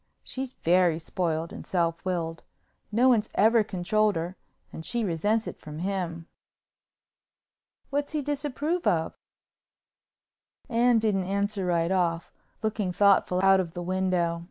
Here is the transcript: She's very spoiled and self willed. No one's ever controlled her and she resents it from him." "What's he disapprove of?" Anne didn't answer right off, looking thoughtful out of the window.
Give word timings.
She's 0.23 0.53
very 0.53 0.97
spoiled 0.97 1.53
and 1.53 1.63
self 1.63 2.03
willed. 2.03 2.41
No 2.91 3.07
one's 3.07 3.29
ever 3.35 3.63
controlled 3.63 4.15
her 4.15 4.35
and 4.73 4.83
she 4.83 5.03
resents 5.05 5.45
it 5.45 5.59
from 5.59 5.77
him." 5.77 6.27
"What's 7.91 8.13
he 8.13 8.23
disapprove 8.23 8.87
of?" 8.87 9.15
Anne 10.67 10.97
didn't 10.97 11.25
answer 11.27 11.67
right 11.67 11.91
off, 11.91 12.31
looking 12.63 12.91
thoughtful 12.91 13.41
out 13.43 13.59
of 13.59 13.73
the 13.75 13.83
window. 13.83 14.39